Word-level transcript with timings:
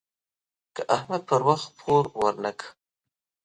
که 0.75 0.81
احمد 0.95 1.21
پر 1.29 1.41
وخت 1.47 1.69
پور 1.79 2.05
ورنه 2.21 2.51
کړ. 2.59 2.67